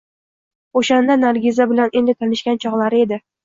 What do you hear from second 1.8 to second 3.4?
endi tanishgan chog`lari edi